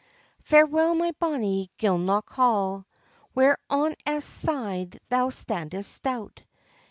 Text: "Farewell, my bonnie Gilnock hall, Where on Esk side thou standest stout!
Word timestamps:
"Farewell, 0.41 0.95
my 0.95 1.11
bonnie 1.19 1.69
Gilnock 1.77 2.31
hall, 2.31 2.87
Where 3.35 3.59
on 3.69 3.93
Esk 4.03 4.27
side 4.33 4.99
thou 5.09 5.29
standest 5.29 5.93
stout! 5.93 6.41